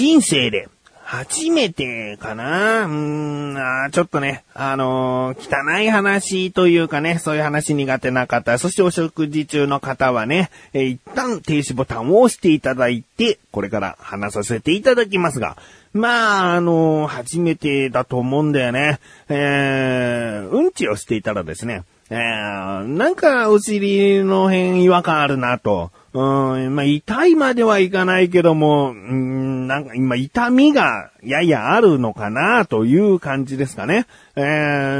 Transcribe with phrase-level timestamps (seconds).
[0.00, 0.70] 人生で
[1.04, 15.58] 初めてかなうーんあちょっとね、あのー、汚い話というかね、そういう話苦手な方、そしてお食事中の方はね、えー、一旦停止ボタンを押していただいて、これから話させていただきますが、
[15.92, 19.00] まあ、あのー、初めてだと思うんだよね。
[19.28, 25.90] えー、うんちをしていたらですね、えー、なんかお尻の辺違和感あるなと。
[26.12, 34.06] うん、まあ、痛いまではいかないけども、うん、なんか今痛みがややあるのかなという感じですかね。
[34.34, 34.40] え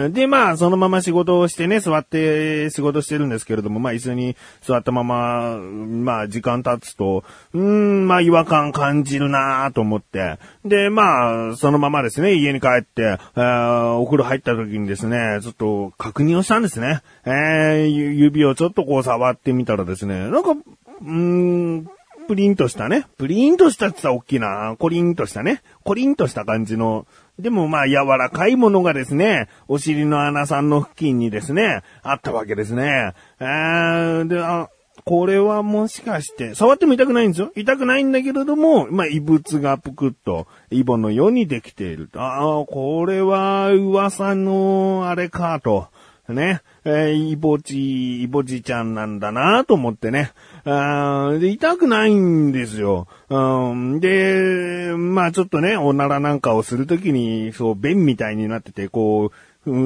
[0.09, 10.39] ー、で、まあ、そのまま仕事をしてね、座って仕事してるんですけれども、まあ、椅子に座ったまま、まあ、時間経つと、うん、まあ、違和感感じるなと思って。
[10.65, 17.01] で、まあ、そのままですね、家に帰って、えー、お風呂入った時にですね、ちょっと確認をしたんですね。
[17.25, 20.55] えー、指をちょっとこう触ってみたらですね、なんか、
[21.01, 21.91] うーん、
[22.29, 23.07] プリンとしたね。
[23.19, 24.77] プリンとしたって言ったら大きな。
[24.79, 25.63] コリンとしたね。
[25.83, 27.07] コリンとした感じの。
[27.39, 33.15] でもまあ柔らかいものがですね、お尻の穴さんの付近にですね、あったわけですね。
[33.41, 34.69] えー、で、あ、
[35.05, 37.51] これはもしかして、触っても痛くないんですよ。
[37.57, 42.11] 痛くないんだけれども、まあ、異物がぷくっと、イボのようにできている。
[42.15, 45.89] ああ、これは噂のあれかと。
[46.33, 46.63] ね。
[46.85, 50.33] えー、イボジ、イボジちゃんなんだなと思ってね。
[50.65, 53.07] あで、痛くないんですよ。
[53.29, 59.33] うん、で、まあちょっとね、おならなんかをするときに、そう、便みたいになってて、こう、
[59.67, 59.77] う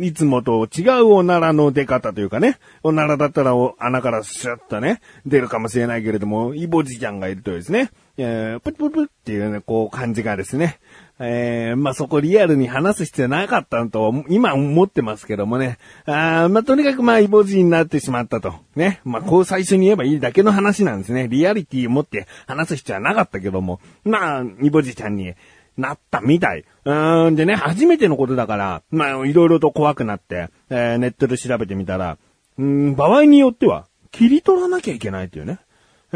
[0.00, 10.80] ん、いつもと違うおならの出方というかね、おならだったらお穴からシュッとね、出るかもしれないけれども、イボジちゃんがいるとですね、えー、プップップッっていうね、こう感じがですね、
[11.20, 15.78] えー、まあ、そこリアルに話す必要なかったと今思ってますけどもね。
[16.06, 18.54] あまあ、とにかくまあ、イボジになってしまったと。
[18.74, 19.00] ね。
[19.04, 21.28] まあ、こう最初に言えばいいだけの話なんですね。
[21.28, 23.80] リアリティを持って話す必要はなかったけども。
[24.04, 25.34] まあ、イボジちゃんに
[25.76, 26.64] なったみたい。
[26.84, 32.18] うん、でね、初めてのことだから、まあ、いろいろと怖くなって、えー、ネットで調べてみたら、
[32.58, 35.58] うん、場合によっては、切り取らなきゃいけないっていうね。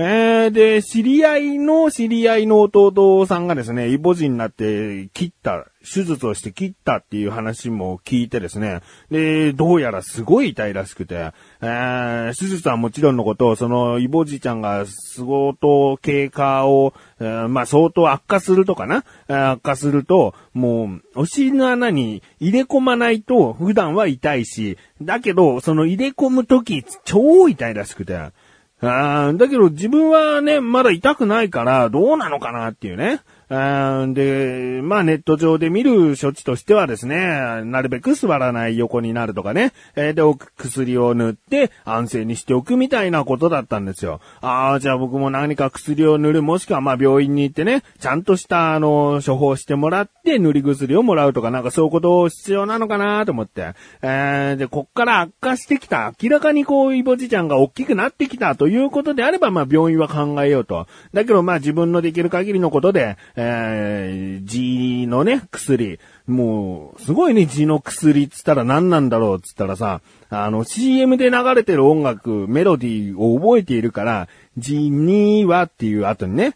[0.01, 19.05] えー、で、知り合いの知り合いの弟さんがですね、イボジになって切った、手術をして切ったっていう話も聞いてですね、で、どうやらすごい痛いらしくて、えー、手術はもちろんのこと、そのイボジちゃんが相当経過を、えー、まあ相当悪化するとかな、
[19.53, 28.31] 悪化すると、もう、お尻の穴に入れ込まないと普段は痛いし、だけど、その入れ込むとき超痛いらしくて、
[28.81, 33.21] あだけど自分はね、まだ痛くないからどうなのかなっていうね。
[33.49, 40.23] で、まあネット上で見る処置としてはですね、なるべく座らない横になるとかね、えー、で、
[40.57, 44.21] 薬を塗って安静にしておくみたいなことだったんですよ。
[44.43, 53.73] ああ、じゃあ僕も何か薬を塗る、もしくはまあ病院に行ってね、ちゃんとしたあの、処方してもらって塗り薬をもらうとかなんかそういうことを必要なのかなと思って。
[54.03, 60.87] えー、で、こっから悪化してきた、明らかにこう、イボジちゃんが大きくなってきたということであれば、まあ病院は考えようと。
[61.15, 66.01] だけどまあ自分のできる限りのことで、えー、G のね、薬。
[66.27, 76.55] もう、すごいね、G の薬っつったら何なんだろうっつったらさ、あの、CM で流れてる音楽、メロディーを覚えているから、ジニーワっていう後にね、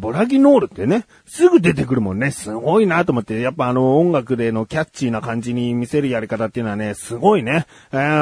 [0.00, 2.30] ボラギノールってね、すぐ出てくるもんね。
[2.30, 7.66] すごいなと思って、やっぱあの音楽でのキャッチーな感じに見せるやり方っていうのはね、すごいね。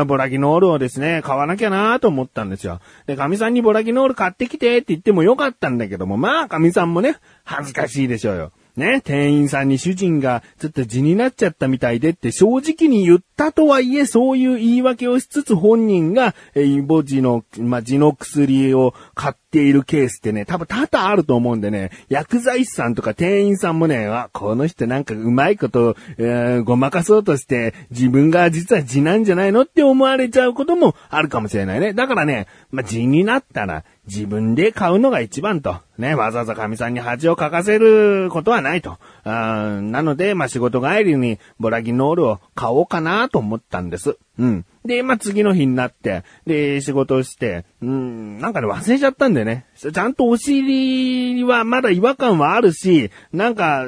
[0.06, 2.80] ボラギノールをですね、買わなきゃなと思ったんですよ。
[3.06, 8.52] で、神さんにボラギノール買ってきてって言ってもよかったんだけども、まあ神さんもね、恥ずかしいでしょうよ。
[8.76, 31.92] ね、店員さんに主人がちょっと字になっちゃったみたいでって正直に言ったとはいえ、そういう言い訳をしつつ本人が、えイボ字の、まあ、字の薬を買っているケースってね、多分多々あると思うんでね、薬剤師さんとか店員さんもね、あ、この人なんかうまいこと、えー、ごまかそうとして、自分が実は字なんじゃないのって思われちゃうこともあるかもしれないね。
[31.92, 35.76] だからね、まあ、字になったら、自分で買うのが一番と。
[35.98, 38.98] ね、わざわざ神さんに恥をかかせることはないと。
[39.24, 44.16] あなので、まあ、仕事帰りにボラギノールを買おうかなと思ったんです。
[44.38, 44.66] うん。
[44.84, 49.66] で、まあ、次の日になって、で、仕事をして、うん、なんかね、忘れちゃったんだよね。
[49.76, 53.84] ちゃんとお尻はまだ違和感はあるし、なんか、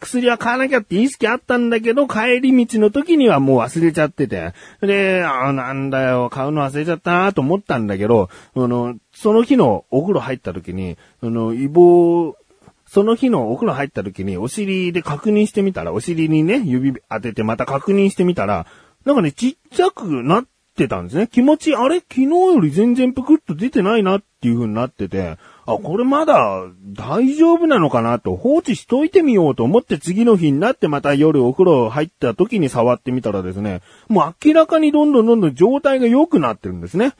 [0.00, 4.52] 薬は買わなきゃって意識あったんだけど、帰り道の時にはもう忘れちゃってて。
[4.80, 12.36] で、あなんだよ、買うの忘れちゃったなと思ったんだけど、あの、その日のお風呂入った時に、あの、イボ、
[12.88, 18.66] その日のお風呂入った時にお尻で確認してみたら、お尻にね、指当ててまた確認してみたら、
[19.04, 20.44] なんかね、ちっちゃくなっ
[20.76, 21.28] てたんですね。
[21.30, 22.00] 気持ち、あれ？
[22.00, 25.36] 昨日より全然ぷくっと出てないなっていう風になってて、
[25.66, 26.62] あ、これまだ
[26.94, 37.12] 大丈夫なのかなと放置しといてみようと思って次の日になってまた夜お風呂入った時に触ってみたらですね、もう明らかにどんどんどんどん状態が良くなってるんですね。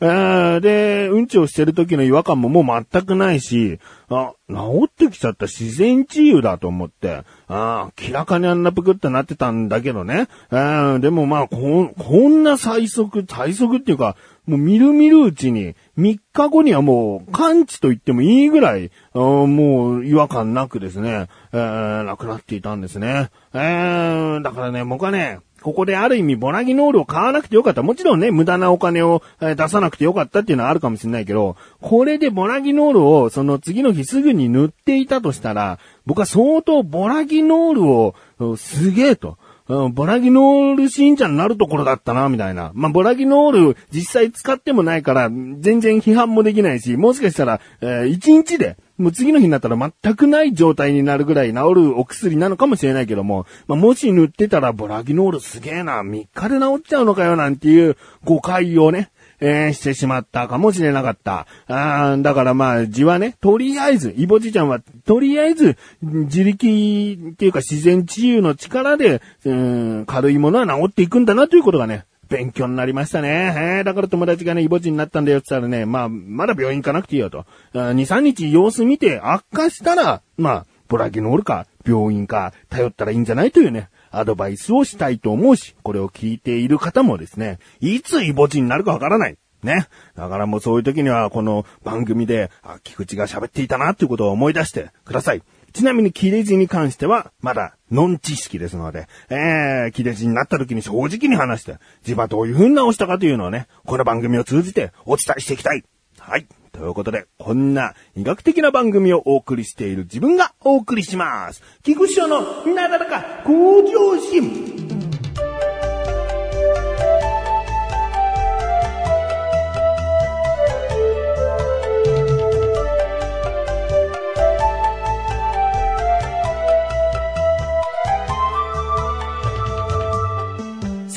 [0.00, 3.78] えー、で、うんちをしてる時の違和感ももう全くないし、
[4.08, 5.46] あ、治ってきちゃった。
[5.46, 10.28] 自然治癒だと思って、あ明らかにあんなぷくってなってたんだけどね。
[10.52, 14.16] えー、でもまあ、こ、こんな最速、最速っていうか、
[14.46, 23.30] もうみるみるうちに、3日後にはもう完治と言ってもいいぐらい、もう違和感なくですね、えー、なくなっていたんですね。
[23.54, 27.82] えー、だからね、僕はね、ここである意味ボラギノールを買わなくてよかった。
[27.82, 39.38] もちろんね、無駄なお金を出さなくてよかったっていうのはあるかもしれないけど、これでボラギノールをその次の日すぐに塗っていたとしたら、僕は相当ボラギノールをすげえと。
[39.68, 42.70] ボラギノール信者になるところだったな、みたいな。
[42.74, 59.10] まあ、ボラギノール実際使ってもないから、全然批判もできないし、もしかしたら、えー、1日で、もう次の日になったら全くない状態になるぐらい治るお薬なのかもしれないけども、まあ、もし塗ってたらボラギノールすげえな、3日で治っちゃうのかよなんていう誤解をね、
[59.40, 61.46] えー、してしまったかもしれなかった。
[61.68, 73.54] あだからまあ、字はね、とりあえず、イボジちゃんは、とりあえず、自力っていうか自然治癒の力で、うん、軽いものは治っていくんだなということがね、勉強になりましたね。
[73.56, 77.46] えー、だから友達がね、イボチになったんだよって言ったらね、まあ、まだ病院行かなくていいよと。
[77.74, 89.36] 2、3日様子見て悪化したら、まあ、ボラギノールか、病院か、頼ったらいいんじゃないというね、アドバイスをしたいと思うし、これを聞いている方もですね、いつイボチになるかわからない。
[89.62, 89.88] ね。
[90.14, 95.42] だからもうそういう時には、この番組で、あ、菊池が喋っていたなっていうことを思い出してください。
[95.72, 105.84] ちなみに切れ字に関しては、まだ、ノン知識ですので、えー、切れ字になった時に正直に話して、自分はどういう風に直したかというのをね、この番組を通じてお伝えしていきたい。
[106.28, 106.46] はい。
[106.72, 111.62] ということで、こんな医学的な番組をお送りしている自分がお送りします。
[111.84, 114.75] 菊池賞のなだらか向上心。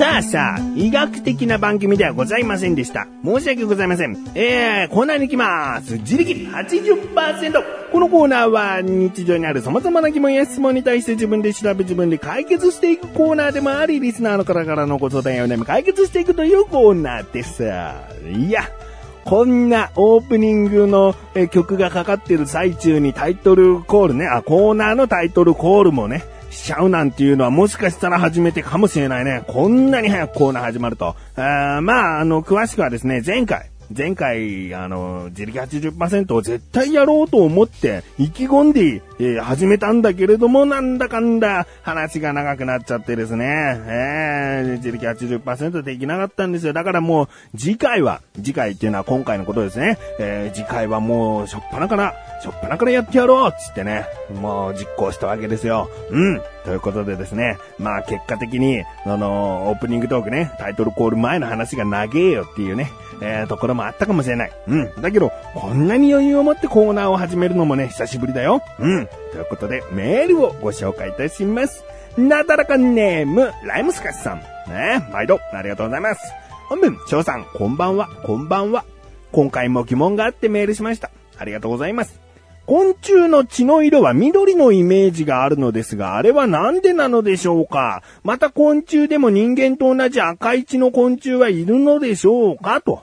[0.09, 3.07] さあさあ、医学的な番組ではございませんでした。
[3.23, 4.17] 申し訳ございません。
[4.33, 5.97] えー、コーナーに行きます。
[5.99, 7.91] 自力80%。
[7.91, 17.63] このコーナーは日常にある様々な疑問や質問に対して自分で調べ自分で解決していくコーナーでもあり、リスナーの方からのご相談やお悩み解決していくというコーナーです。
[17.65, 18.63] いや、
[19.25, 21.13] こんなオープニングの
[21.51, 29.43] 曲がかかってる最中にタイトルコールね、あ、コーナーのタイトルコールもね、しちゃうなんていうのはもしかしたら初めてかもしれないね。
[29.47, 31.15] こんなに早くコーナー始まると。
[31.35, 46.73] あまあ、あの、詳しくはですね、前回、前回、あの、自力80%を絶対やろうと思って、意気込んで、えー、始めたんだけれども、なんだかんだ、話が長くなっちゃってですね、えー、自力80%できなかったんですよ。
[46.73, 52.13] だからもう、次回は、次回っていうのは今回のことですね、えー、次回はもう、しょっぱなから、
[52.43, 54.05] しょっぱなからやってやろうっつってね、
[54.39, 55.89] もう実行したわけですよ。
[56.11, 56.41] うん。
[56.69, 62.91] ということでですね、まあ結果的に、あの、オープニングトークね、タイトルコール前の話が長えよっていうね、
[63.23, 64.51] えー、ところもあったかもしれない。
[64.67, 65.01] うん。
[65.01, 68.61] だけど、こんなに余裕を持ってコーナーを始めるのもね、久しぶりだよ。
[68.77, 69.07] うん。
[69.31, 71.83] ということで、メールをご紹介いたします。
[72.19, 74.37] なだらかネーム、ライムスカシさん。
[74.71, 76.21] ね毎度、ありがとうございます。
[76.67, 78.85] 本文、翔さん、こんばんは、こんばんは。
[79.31, 81.09] 今回も疑問があってメールしました。
[81.35, 82.28] ありがとうございます。
[82.69, 88.03] 昆虫の血の色は緑のイメージがあるのですが、あれはなんでなのでしょうか？
[88.23, 92.79] また昆虫でも人間と同じ赤い血の昆虫はいるのでしょうか？
[92.81, 93.01] と。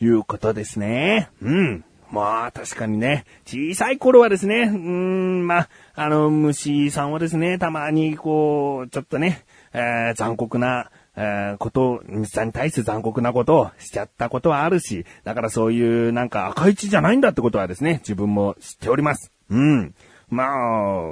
[0.00, 1.30] いうことですね。
[1.42, 1.84] うん。
[2.12, 19.30] まあ、確かにね、小さい頃はですね、うーん、まあ、あの、虫さんはですね、たまにこう、ちょっとね、えー、残酷な、えー、こと、虫さんに対して残酷なことをしちゃったことはあるし、だからそういうなんか赤い血じゃないんだってことはですね、自分も知っております。
[19.50, 19.94] うん。
[20.30, 20.44] ま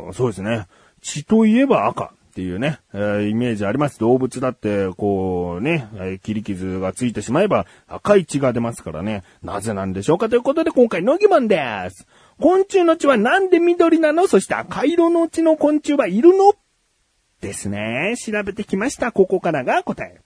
[0.08, 0.66] あ、そうですね。
[1.02, 2.12] 血といえば赤。
[2.30, 3.98] っていうね、えー、イメージあります。
[3.98, 9.24] 動物だって、こうね、えー、切り傷がついてしまえば赤い血が出ますからね。
[9.42, 11.58] なぜなんでしょうかということで今回の疑問で
[11.90, 12.06] す。
[12.40, 14.28] 昆虫の血はなんで緑なの？
[14.28, 16.54] そして赤色の血の昆虫はいるの？
[17.40, 18.14] ですね。
[18.16, 19.12] 調べてきました。
[19.12, 20.20] ここからが答え。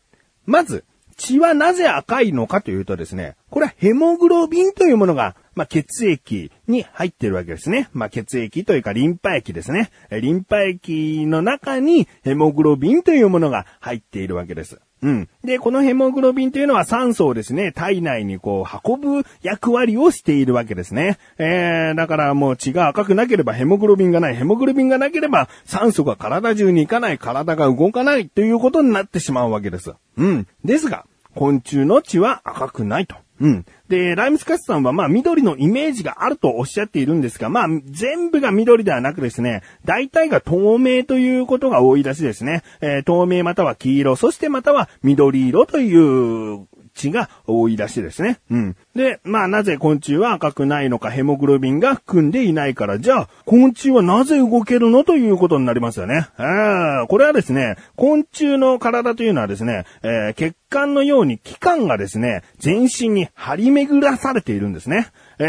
[0.47, 0.85] まず、
[1.17, 7.89] 血はなぜ赤いのかというとですね、これはヘモグロビンというものが、まあ、血液に入ってるわけですね。
[7.93, 9.91] まあ、血液というかリンパ液ですね。
[10.11, 14.81] リンパ液の中にヘモグロビンというものが入っているわけです。
[15.05, 15.29] うん。
[15.45, 21.19] で、このヘモグロビンというのは酸素をですね、体内にこう運ぶ役割をしているわけですね。
[21.37, 29.93] えー、だからもう血が赤くなければヘモグロビンがない、ヘモグロビンがなければ酸素が体中に行かない、体が動かないということになってしまうわけです。
[30.17, 30.47] うん。
[30.65, 33.17] ですが、昆虫の血は赤くないと。
[33.41, 33.67] うん。
[33.89, 42.63] で、ライムスカスさんはまあ緑のイメージがあるとおっしゃっているんですが、まあ全部が緑ではなくですね、大体が透明ということが多いらしいですね。
[42.81, 48.41] えー透明または黄色、そしてまたは緑色という血が多いらしいですね。
[48.51, 48.77] うん。
[48.95, 56.29] で、まあなぜ昆虫は赤くないのか、ヘモグロビンが含んでいないから、じゃあ、昆虫はなぜ動けるのということになりますよね。
[56.37, 65.07] あこれはですね、昆虫の体というのはですね、えー血管のように器官がですね、全身に張り巡らされているんですね。
[65.39, 65.45] え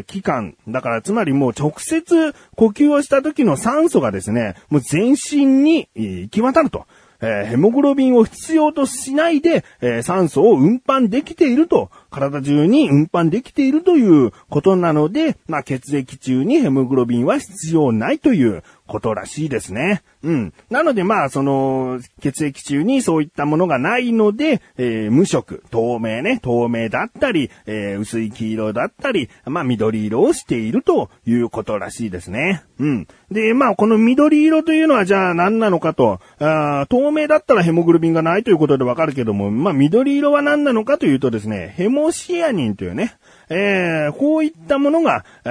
[0.00, 0.54] ー、器官。
[0.68, 6.86] だから、つまりもう直接呼吸をした時の酸素がですね、もう全身に行き渡ると。
[7.20, 20.02] えーヘモグロビンを必要としないで、えー酸素を運搬できていると、体中に運搬できているということなので、まあ、血液中にヘモグロビンは必要ないということらしいですね。
[20.22, 20.54] うん。
[20.70, 32.62] なので、まあ、その、血液中にそういったものがないので、えー無色、透明ね、透明だったり、えー薄い黄色だったり、まあ、緑色をしているということらしいですね。
[32.78, 33.08] うん。
[33.30, 43.16] で、まあ、この緑色というのはじゃあ何なのかと、あ透明だったらヘモグロビンがないということでわかるけども、まあ、緑色は何なのかというとですね、ヘモシアニンというね、
[43.48, 45.48] えー、こういったものが、あ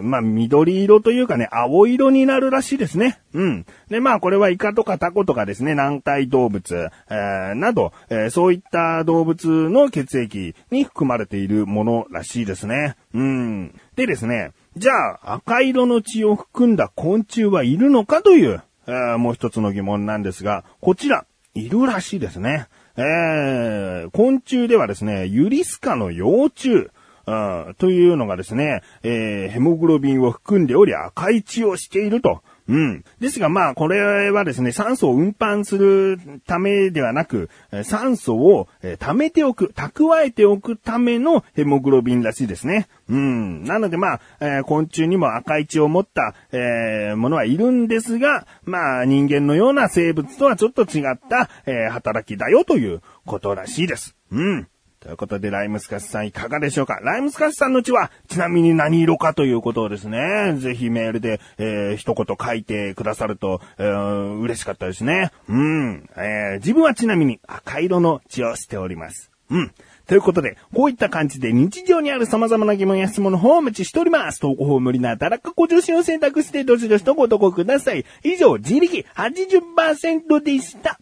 [0.00, 3.20] ーまあ、緑色というかね、青色になるらしいですね。
[3.32, 3.66] うん。
[3.88, 12.96] で、まあ、これはイカとかタコとかですね、軟体動物、えーなど、えーそういった動物の血液に含まれているものらしいですね。
[13.14, 13.74] うん。
[13.96, 22.66] でですね、じゃあ、赤色の血を含んだ昆虫はいるのかという、えーもう一つの疑問なんですが、こちら、いるらしいですね。
[22.96, 26.90] えー、昆虫ではですね、ユリスカの幼虫、
[27.24, 32.42] うんというのがですね、えーヘモグロビンを含んでおり赤い血をしていると。
[32.72, 33.04] うん。
[33.20, 37.50] ですがまあ、これはですね、酸素を運搬するためではなく、
[37.84, 42.88] 酸素をえ貯めておく、蓄えておくためのヘモグロビンらしいですね。
[43.10, 43.64] うん。
[43.64, 54.16] なのでまあ、えー昆虫にも赤い血を持った、えーものはいるんですが、まあ、人間のような生物とはちょっと違った、えー働きだよということらしいです。
[54.30, 54.68] うん。
[55.02, 57.00] ということで、ライムスカスさんいかがでしょうか？
[57.02, 65.32] ライムスカスさんの血は、ちなみに何色かということをですね、ぜひメールで、えー一言書いてくださると、えー嬉しかったですね。
[65.48, 69.32] うん、えー自分はちなみに赤色の血をしております。
[69.50, 69.72] うん。
[70.06, 74.40] ということで、こういった感じで日常にある様々な疑問や質問の方をお待ちしております。
[74.40, 78.04] 投稿法無理なだらかご助身を選択してどしどしとご投稿ください。
[78.22, 80.98] 以上、自力80%でした。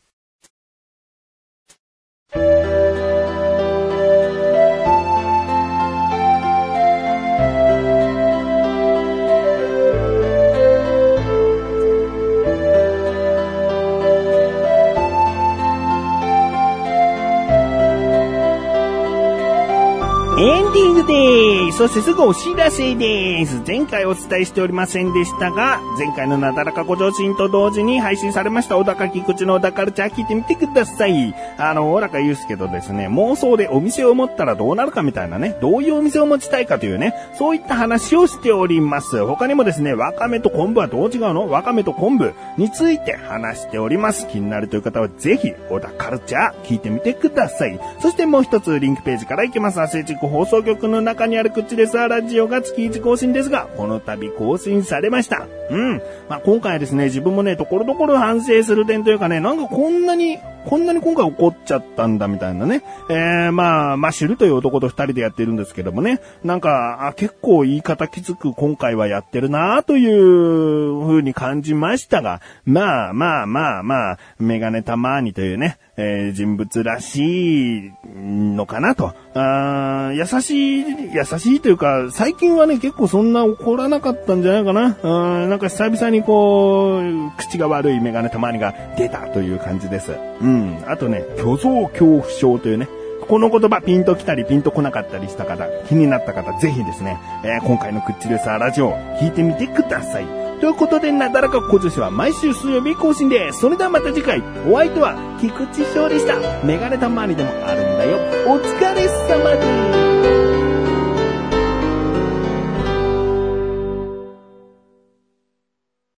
[21.81, 23.63] そしてすぐお知らせです。
[23.67, 31.35] 前回お伝えしておりませんでしたが、前回のなだらかご上心と同時に配信されました小高菊池の小高カルチャー聞いてみてください。
[31.57, 39.25] あの、小高祐介とですね、妄想でお店を持ったらどうなるかみたいなね、どういうお店を持ちたいかというね、そういった話をしております。
[39.25, 41.49] 他にもですね、わかめと昆布はどう違うの？
[41.49, 44.29] わかめと昆布について話しております。
[44.29, 47.81] 気になるという方はぜひ、小田カルチャー聞いてみてください。
[48.03, 49.81] そしてもう一つリンクページから行きます。
[49.81, 55.47] アスレチック放送局の中にある口ですラジオが月1更新ですが、この度更新されました。
[55.71, 56.03] うん。
[56.29, 62.83] まあ、今回はですね、自分もね、ところどころ反省する点というかね、なんかこんなに、こんなに今回怒っちゃったんだみたいなね。
[63.09, 66.21] えー、まあ、まあ、知るという男と二人でやってるんですけどもね。
[66.45, 79.15] なんか、あ結構言い方きつく今回はやってるなという風に感じましたが、まあまあまあまあ、メガネたまーにというね、えー人物らしいのかなと。
[79.33, 84.97] あー優しい、優しいというか、最近はね、結構そんな怒らなかったんじゃないかな。
[85.03, 90.13] うんなんか久々にこう、口が悪いメガネたまにが出たという感じです。
[90.41, 90.83] うん。
[90.89, 92.89] あとね、虚像恐怖症というね、
[93.29, 100.27] この言葉ピンと来たりピンと来なかったりした方、気になった方、ぜひですね、えー今回のクッチレサーラジオ、聞いてみてください。
[100.61, 103.61] ということで、なだらか小女子は毎週水曜日更新です。
[103.61, 106.35] それではまた次回、お相手は菊池翔でした。
[106.67, 108.19] メガネたまにでもあるんだよ。
[108.47, 110.10] お疲れ様です。